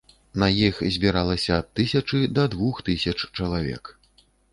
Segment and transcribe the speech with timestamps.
[0.43, 3.93] На іх збіралася ад тысячы да двух тысяч чалавек.